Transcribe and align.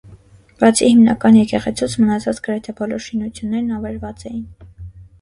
Բացի 0.63 0.87
հիմնական 0.91 1.37
եկեղեցուց, 1.41 1.99
մնացած 2.01 2.41
գրեթե 2.49 2.77
բոլոր 2.83 3.07
շինություններն 3.11 3.73
ավերված 3.81 4.29
էին։ 4.35 4.45